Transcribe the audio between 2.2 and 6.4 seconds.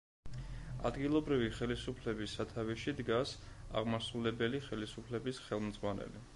სათავეში დგას აღმასრულებელი ხელისუფლების ხელმძღვანელი.